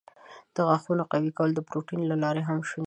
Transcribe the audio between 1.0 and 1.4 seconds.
قوي